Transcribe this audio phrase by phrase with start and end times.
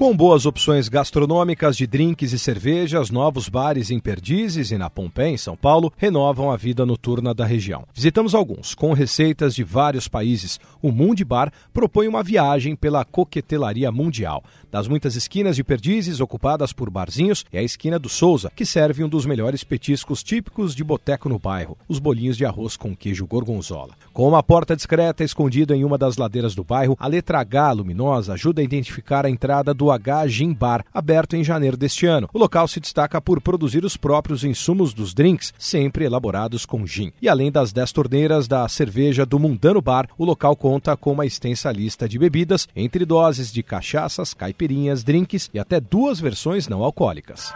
[0.00, 5.28] Com boas opções gastronômicas de drinks e cervejas, novos bares em Perdizes e na Pompeia,
[5.28, 7.84] em São Paulo, renovam a vida noturna da região.
[7.92, 10.58] Visitamos alguns, com receitas de vários países.
[10.80, 14.42] O Mundi Bar propõe uma viagem pela coquetelaria mundial.
[14.70, 19.04] Das muitas esquinas de Perdizes ocupadas por barzinhos, é a esquina do Souza, que serve
[19.04, 23.26] um dos melhores petiscos típicos de boteco no bairro, os bolinhos de arroz com queijo
[23.26, 23.92] gorgonzola.
[24.14, 28.32] Com uma porta discreta escondida em uma das ladeiras do bairro, a letra H luminosa
[28.32, 32.28] ajuda a identificar a entrada do H Gin Bar, aberto em janeiro deste ano.
[32.32, 37.12] O local se destaca por produzir os próprios insumos dos drinks, sempre elaborados com gin.
[37.20, 41.26] E além das 10 torneiras da cerveja do Mundano Bar, o local conta com uma
[41.26, 46.82] extensa lista de bebidas, entre doses de cachaças, caipirinhas, drinks e até duas versões não
[46.82, 47.52] alcoólicas.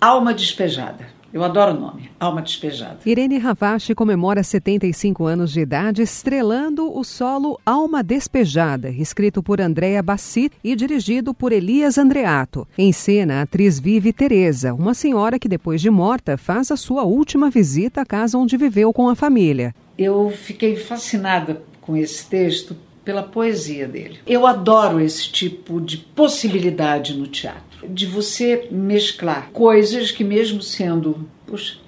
[0.00, 1.15] Alma despejada.
[1.36, 3.00] Eu adoro o nome, Alma Despejada.
[3.04, 10.02] Irene Ravache comemora 75 anos de idade estrelando o solo Alma Despejada, escrito por Andréa
[10.02, 12.66] Bassi e dirigido por Elias Andreato.
[12.78, 17.02] Em cena, a atriz vive Teresa, uma senhora que depois de morta faz a sua
[17.02, 19.74] última visita à casa onde viveu com a família.
[19.98, 22.74] Eu fiquei fascinada com esse texto
[23.06, 24.18] pela poesia dele.
[24.26, 31.24] Eu adoro esse tipo de possibilidade no teatro de você mesclar coisas que, mesmo sendo,
[31.46, 31.78] puxa,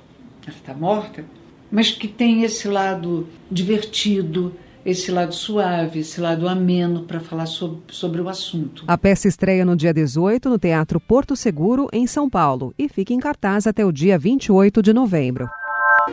[0.46, 1.24] ela está morta,
[1.72, 4.54] mas que tem esse lado divertido,
[4.86, 8.84] esse lado suave, esse lado ameno para falar sobre, sobre o assunto.
[8.86, 13.12] A peça estreia no dia 18 no Teatro Porto Seguro, em São Paulo, e fica
[13.12, 15.50] em cartaz até o dia 28 de novembro.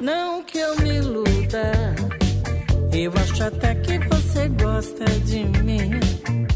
[0.01, 1.95] Não que eu me iluda,
[2.91, 4.14] eu acho até que
[4.45, 6.54] você gosta de mim.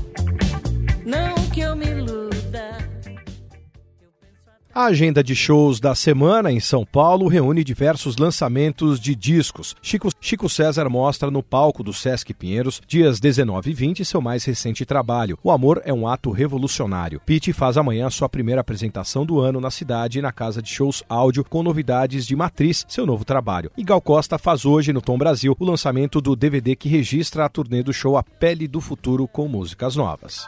[4.80, 9.76] A agenda de shows da semana em São Paulo reúne diversos lançamentos de discos.
[9.82, 14.46] Chico, Chico César mostra no palco do Sesc Pinheiros, dias 19 e 20, seu mais
[14.46, 15.38] recente trabalho.
[15.44, 17.22] O Amor é um ato revolucionário.
[17.26, 21.44] Pete faz amanhã sua primeira apresentação do ano na cidade na casa de shows áudio
[21.44, 23.70] com novidades de Matriz, seu novo trabalho.
[23.78, 27.50] E Gal Costa faz hoje no Tom Brasil o lançamento do DVD que registra a
[27.50, 30.48] turnê do show A Pele do Futuro com músicas novas.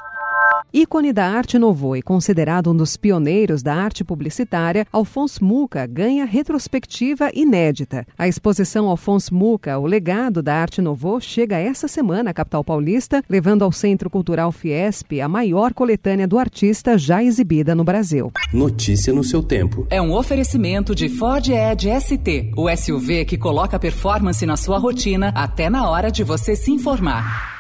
[0.74, 6.24] Ícone da arte novo e considerado um dos pioneiros da arte publicitária, Alphonse Muca ganha
[6.24, 8.08] retrospectiva inédita.
[8.18, 13.22] A exposição Alphonse Muca, o legado da arte novo, chega essa semana à capital paulista,
[13.30, 18.32] levando ao Centro Cultural Fiesp a maior coletânea do artista já exibida no Brasil.
[18.54, 19.86] Notícia no seu tempo.
[19.90, 25.34] É um oferecimento de Ford Edge ST, o SUV que coloca performance na sua rotina
[25.36, 27.51] até na hora de você se informar.